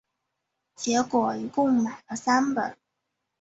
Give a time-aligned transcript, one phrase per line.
[0.75, 2.75] 结果就一共买了三本